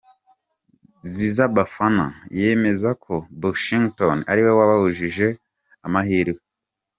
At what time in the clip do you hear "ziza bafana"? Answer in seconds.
1.13-2.05